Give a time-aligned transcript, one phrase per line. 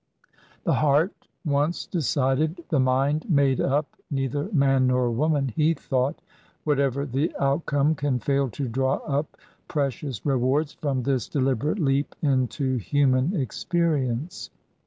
[0.63, 1.13] The heart
[1.45, 6.23] once decided, the mind made up, neither man nor woman, he thought,
[6.63, 9.37] whatever the out come, can fail to draw up
[9.67, 14.49] precious rewards from this de liberate leap into human experience.